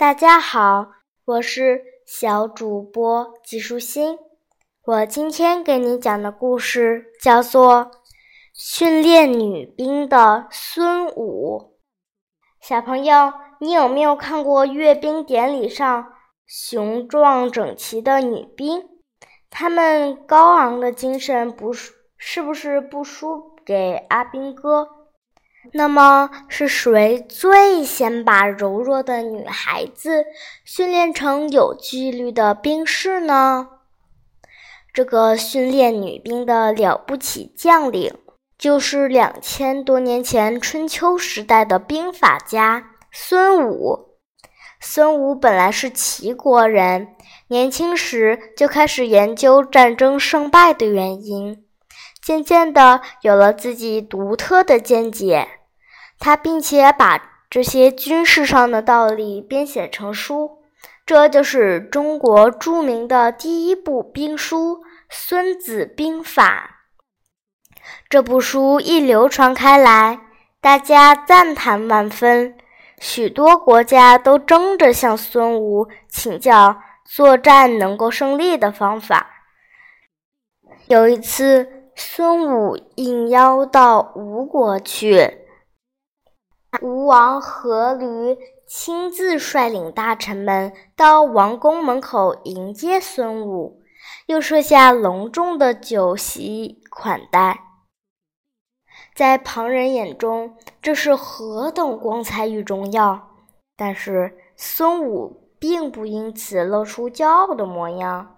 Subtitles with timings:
[0.00, 0.92] 大家好，
[1.26, 4.18] 我是小主播季舒心。
[4.82, 7.84] 我今天给你讲的故事叫做
[8.54, 11.74] 《训练女兵的孙武》。
[12.66, 16.14] 小朋友，你有没有看过阅兵典礼上
[16.46, 18.88] 雄壮整齐的女兵？
[19.50, 24.88] 她们高昂的精神，不是是不是不输给阿兵哥？
[25.72, 30.24] 那么是谁最先把柔弱的女孩子
[30.64, 33.68] 训练成有纪律的兵士呢？
[34.92, 38.12] 这个训练女兵的了不起将领，
[38.58, 44.16] 就是两千多年前春秋时代的兵法家孙武。
[44.80, 47.08] 孙武本来是齐国人，
[47.48, 51.66] 年轻时就开始研究战争胜败的原因。
[52.30, 55.48] 渐渐的，有了自己独特的见解，
[56.20, 60.58] 他并且把这些军事上的道理编写成书，
[61.04, 64.76] 这就是中国著名的第一部兵书
[65.08, 66.82] 《孙子兵法》。
[68.08, 70.20] 这部书一流传开来，
[70.60, 72.56] 大家赞叹万分，
[73.00, 79.26] 许多国家都争着向孙武请教作战能够胜利的方法。
[80.86, 81.79] 有一次。
[82.02, 85.44] 孙武应邀到吴国去，
[86.80, 93.82] 吴王阖闾亲自率领大臣们到王宫门口迎接孙武，
[94.24, 97.60] 又设下隆重的酒席款待。
[99.14, 103.28] 在旁人眼中，这是何等光彩与荣耀！
[103.76, 108.36] 但是孙武并不因此露出骄傲的模样。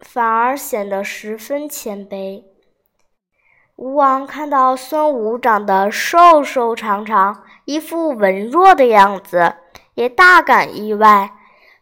[0.00, 2.44] 反而显得十分谦卑。
[3.76, 9.56] 吴王看到孙武长得瘦瘦长长，一副文弱的样子，
[9.94, 11.32] 也大感意外。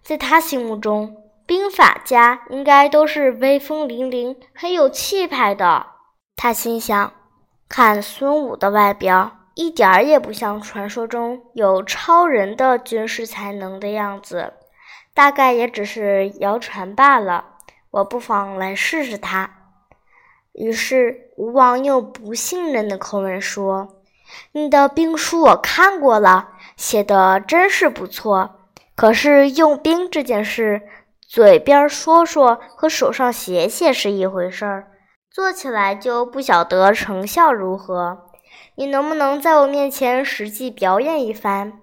[0.03, 5.87] 在他心目中，兵法家应该都是威风凛凛、很有气派的。
[6.37, 7.12] 他心想：
[7.69, 14.55] 看孙武的外表，一点儿也不像传说中有超人的军事才能的样子，
[15.15, 17.53] 大概也只是谣传罢了。
[17.94, 19.49] 我不妨来试试他。
[20.53, 24.03] 于是吴王用不信任的口吻说
[24.50, 28.69] ：“你的兵书我看过了，写的真是不错。
[28.97, 30.82] 可是用兵这件事，
[31.21, 34.88] 嘴边说说和手上写写是一回事儿，
[35.31, 38.31] 做起来就不晓得成效如何。
[38.75, 41.81] 你能不能在我面前实际表演一番？”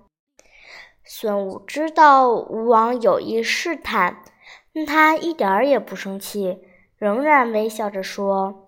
[1.06, 4.18] 孙武知道吴王有意试探。
[4.74, 6.60] 但他一点儿也不生气，
[6.98, 8.66] 仍然微笑着说：“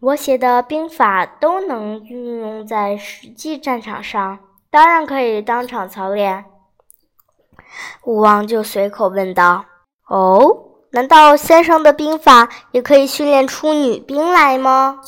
[0.00, 4.38] 我写的兵法都能运用在实际战场上，
[4.70, 6.46] 当然可以当场操练。”
[8.04, 9.66] 吴王就随口问道
[10.08, 10.40] ：“哦，
[10.92, 15.00] 难道先生的兵法也可以训练出女兵来吗？”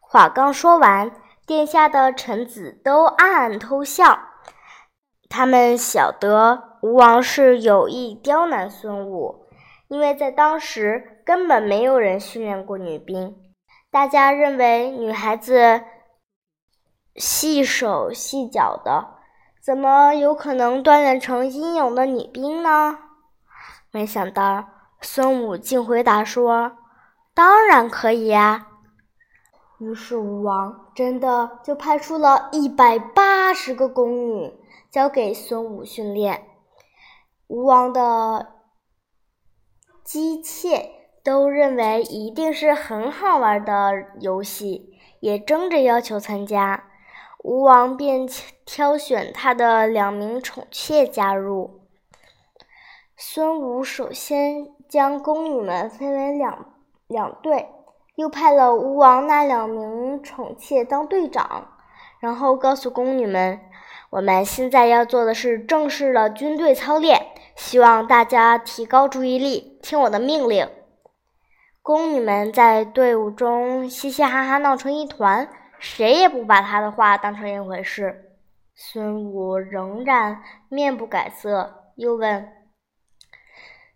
[0.00, 1.10] 话刚说完，
[1.46, 4.18] 殿下的臣子都暗暗偷笑，
[5.30, 6.71] 他们晓得。
[6.82, 9.46] 吴王是有意刁难孙武，
[9.86, 13.36] 因为在当时根本没有人训练过女兵，
[13.88, 15.82] 大家认为女孩子
[17.14, 19.06] 细手细脚的，
[19.62, 22.98] 怎么有可能锻炼成英勇的女兵呢？
[23.92, 24.64] 没想到
[25.00, 26.78] 孙武竟回答说
[27.32, 28.66] ：“当然可以呀！”
[29.78, 34.52] 于是吴王真的就派出了一百八十个宫女，
[34.90, 36.48] 交给孙武训练。
[37.52, 38.46] 吴王的
[40.02, 40.90] 姬妾
[41.22, 46.84] 都认为一定是很好玩的游戏，也争着要求参加。
[47.44, 48.26] 吴王便
[48.64, 51.82] 挑选他的两名宠妾加入。
[53.18, 56.72] 孙武首先将宫女们分为两
[57.06, 57.68] 两队，
[58.14, 61.68] 又派了吴王那两名宠妾当队长，
[62.18, 63.60] 然后告诉宫女们
[64.08, 67.26] ：“我们现在要做的是正式的军队操练。”
[67.56, 70.68] 希望大家提高注意力，听我的命令。
[71.82, 78.30] 宫女们在队伍中嘻嘻哈哈闹成一团，谁也不把他的话当成一回事。
[78.74, 82.48] 孙武仍然面不改色，又问：“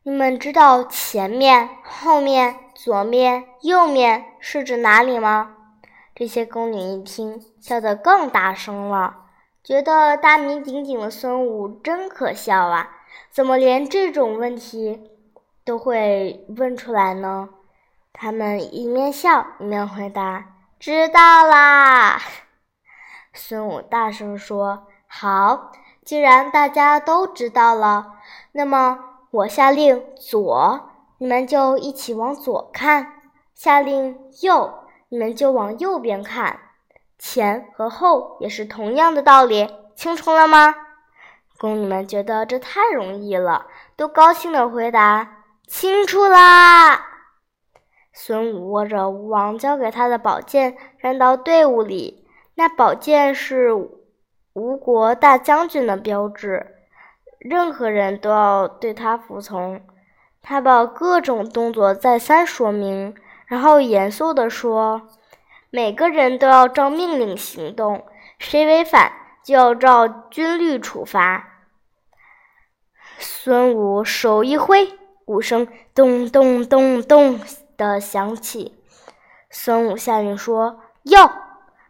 [0.02, 5.55] 你们知道前面、后面、左面、右面是指哪里吗？”
[6.14, 9.25] 这些宫女一听，笑得更大声了，
[9.66, 12.88] 觉得大名鼎鼎的孙武真可笑啊！
[13.32, 15.10] 怎么连这种问题
[15.64, 17.48] 都会问出来呢？
[18.12, 22.22] 他们一面笑一面回答：“知道啦。”
[23.34, 25.72] 孙武大声说：“好，
[26.04, 28.12] 既然大家都知道了，
[28.52, 29.00] 那么
[29.32, 33.06] 我下令左，你们就一起往左看；
[33.52, 34.72] 下令右，
[35.08, 36.60] 你们就往右边看。
[37.18, 40.74] 前和后也是同样的道理，清楚了吗？
[41.58, 43.66] 宫女们觉得这太容易了，
[43.96, 47.06] 都高兴地回答：“清楚啦！”
[48.12, 52.26] 孙武握着吴王交给他的宝剑，站到队伍里。
[52.54, 53.72] 那宝剑是。
[54.58, 56.74] 吴国大将军的标志，
[57.40, 59.82] 任何人都要对他服从。
[60.40, 63.14] 他把各种动作再三说明，
[63.44, 65.02] 然后严肃地说
[65.70, 68.04] ：“每个人都要照命令行动，
[68.38, 71.48] 谁违反就要照军律处罚。”
[73.18, 77.40] 孙武手一挥，鼓声咚咚咚咚
[77.76, 78.78] 的响起。
[79.50, 81.32] 孙武下令说：“要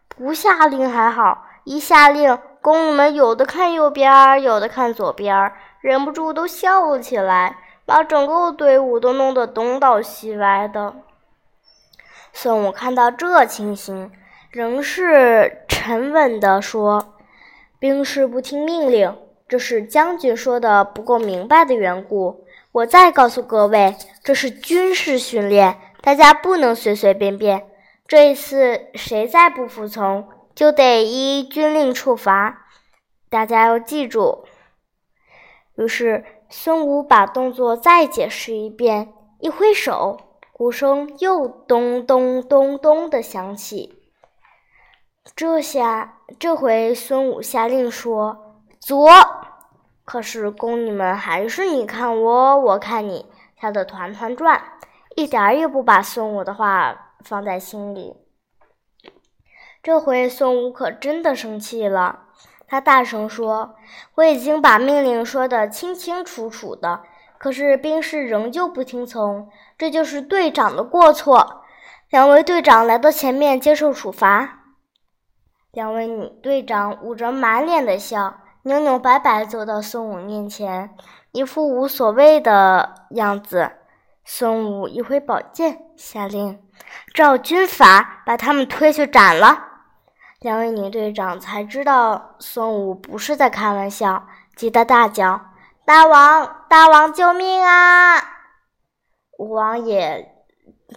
[0.09, 10.97] 不下令还好，一下令。”宫女们有的看右边，有的看左边，忍不住都笑了起来，把整个队伍都弄得东倒西歪的。
[12.47, 14.13] 孙武看到这情形，
[14.53, 17.17] 仍是沉稳地说
[17.81, 22.45] ：“兵士不听命令，这是将军说的不够明白的缘故。
[22.71, 27.67] 我再告诉各位，这是军事训练，大家不能随随便便。
[28.07, 32.69] 这一次，谁再不服从？”就得依军令处罚，
[33.29, 34.45] 大家要记住。
[35.75, 40.21] 于是孙武把动作再解释一遍，一挥手，
[40.59, 44.03] 鼓声又咚咚咚咚的响起。
[45.35, 49.07] 这下，这回孙武下令说：“左。”
[50.07, 53.27] 可是宫女们还是你看我，我看你，
[53.61, 54.79] 吓得团团转，
[55.15, 58.17] 一点儿也不把孙武的话放在心里。
[59.83, 62.29] 这回孙武可真的生气了，
[62.67, 63.77] 他大声说
[64.17, 67.03] ：“我已经把命令说得清清楚楚的，
[67.39, 71.63] 可是兵士仍旧不听从，这就是队长的过错。
[72.11, 74.61] 两位队长来到前面接受处罚。”
[75.73, 80.91] 两位女队长捂着满脸的笑，扭扭摆摆走到孙武面前，
[81.33, 83.73] 一副无所谓的样子。
[84.25, 86.61] 孙武一挥宝剑，下令
[87.15, 89.65] ：“照军法，把他们推去斩了。”
[90.41, 95.41] 两位女队长才知道孙武不是在开玩笑，急得大叫
[95.87, 98.17] ：“大王，大王，救命啊！”
[99.39, 100.35] 吴王也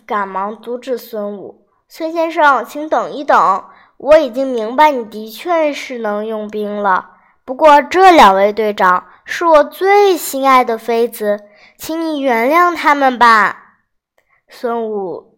[0.07, 3.65] 赶忙阻止孙武：“孙先生，请等一等，
[3.97, 7.11] 我已经明白你的确是能用兵了。
[7.45, 11.45] 不过这两位队长是我最心爱的妃子，
[11.77, 13.75] 请你原谅他们吧。”
[14.49, 15.37] 孙武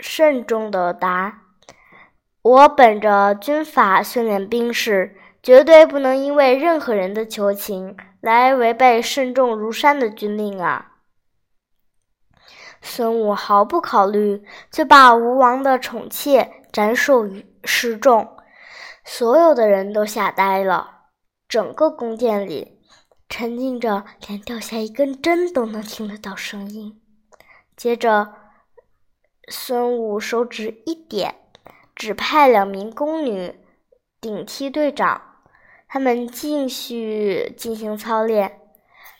[0.00, 1.42] 慎重地答。
[2.42, 10.92] 我本着军法训练兵士，绝对不能因为任何人的求情来违背慎重如山的军令啊！
[12.80, 18.36] 孙武毫不考虑，就把吴王的宠妾斩首于示众，
[19.04, 21.08] 所有的人都吓呆了，
[21.48, 22.80] 整个宫殿里
[23.28, 27.02] 沉浸着，连掉下一根针都能听得到声音。
[27.76, 28.32] 接着，
[29.48, 31.40] 孙武手指一点。
[31.94, 33.54] 指派两名宫女
[34.18, 35.31] 顶替队长，
[35.92, 38.62] 他们继续进行操练。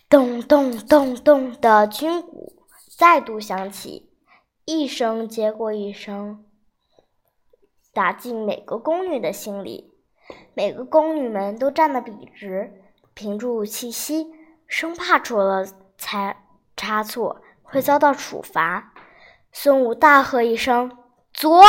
[0.08, 2.64] 咚咚咚咚的军鼓
[2.96, 4.10] 再度响起，
[4.64, 6.46] 一声接过一声，
[7.93, 9.93] 打进每个宫女的心里。
[10.55, 14.32] 每个宫女们都站得笔直，屏住气息，
[14.67, 15.67] 生怕出了
[15.98, 16.43] 差
[16.74, 18.94] 差错会遭到处罚。
[19.52, 20.96] 孙武大喝一声
[21.34, 21.62] ：“左！”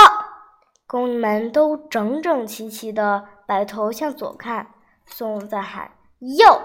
[0.88, 4.73] 宫女们都整整齐齐地摆头向左看，
[5.06, 6.62] 孙武在喊“右”，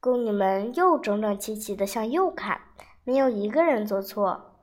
[0.00, 2.60] 宫女们又整整齐齐地向右看，
[3.04, 4.56] 没有一个人做错。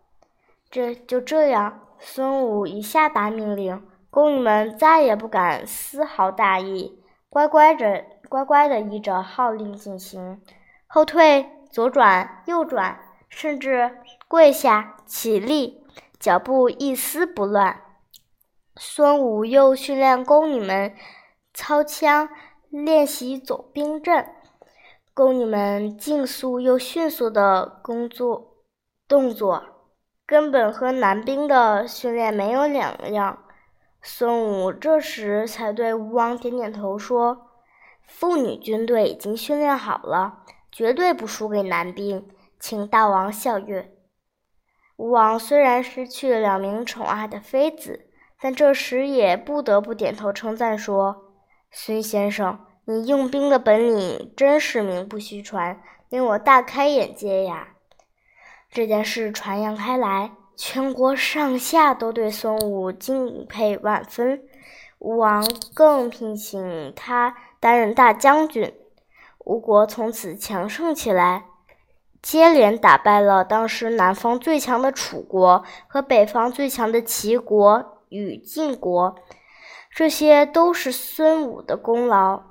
[0.70, 10.42] 这就这样，孙武一下达命令，宫女们再也不敢丝毫大意，乖乖着乖乖地依着号令进行，
[10.88, 15.84] 后退、左转、右转，甚至跪下、起立，
[16.20, 17.82] 脚步一丝不乱。
[18.78, 20.96] 孙武又训练宫女们
[21.54, 22.30] 操枪
[22.72, 24.26] 练习走兵阵，
[25.14, 28.64] 宫女们竞速又迅速的工作
[29.08, 29.62] 动作，
[30.26, 33.44] 根本和男兵的训练没有两样。
[34.02, 37.50] 孙武这时才对吴王点点头说
[38.08, 43.94] ：“妇女军队已经训练好了，绝对不输给男兵，请大王笑阅。”
[44.96, 48.08] 吴王虽然失去了两名宠爱的妃子。
[48.44, 51.31] 但这时也不得不点头称赞说
[51.74, 57.70] ：“孙先生，你用兵的本领真是名不虚传，令我大开眼界呀！”
[58.70, 64.44] 这件事传扬开来，全国上下都对孙武敬佩万分。
[65.00, 68.74] 吴王更聘请他担任大将军，
[69.40, 71.46] 吴国从此强盛起来，
[72.22, 79.16] 接连打败了当时南方最强的楚国和北方最强的齐国与晋国，
[79.94, 82.44] 这些都是孙武的功劳。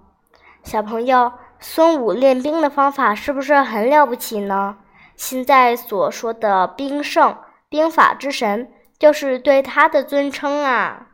[0.62, 4.76] 小朋友，孙武练兵的方法是不是很了不起呢？
[5.16, 7.36] 现在所说的兵圣、
[7.68, 11.06] 兵法之神，就是对他的尊称啊。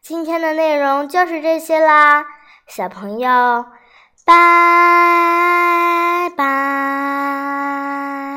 [0.00, 2.24] 今天的内容就是这些啦，
[2.66, 3.66] 小朋友，
[4.24, 4.34] 拜
[6.36, 8.27] 拜。